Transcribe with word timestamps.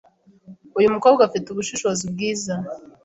Uyu 0.77 0.93
mukobwa 0.95 1.21
afite 1.27 1.47
ubushishozi 1.49 2.03
bwiza. 2.11 2.53